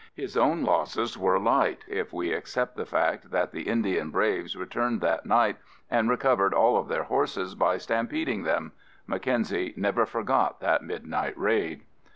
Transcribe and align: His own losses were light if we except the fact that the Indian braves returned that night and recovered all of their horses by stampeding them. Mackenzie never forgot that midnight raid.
His 0.15 0.35
own 0.35 0.63
losses 0.63 1.15
were 1.15 1.37
light 1.39 1.83
if 1.87 2.11
we 2.11 2.33
except 2.33 2.75
the 2.75 2.87
fact 2.87 3.29
that 3.29 3.51
the 3.51 3.67
Indian 3.67 4.09
braves 4.09 4.55
returned 4.55 4.99
that 5.01 5.27
night 5.27 5.57
and 5.91 6.09
recovered 6.09 6.55
all 6.55 6.75
of 6.75 6.87
their 6.87 7.03
horses 7.03 7.53
by 7.53 7.77
stampeding 7.77 8.41
them. 8.41 8.71
Mackenzie 9.05 9.75
never 9.77 10.07
forgot 10.07 10.59
that 10.59 10.83
midnight 10.83 11.37
raid. 11.37 11.83